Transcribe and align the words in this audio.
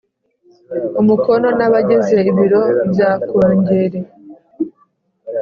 umukono 1.01 1.47
n 1.57 1.61
abagize 1.67 2.17
ibiro 2.31 2.61
bya 2.91 3.11
Kongere 3.27 3.99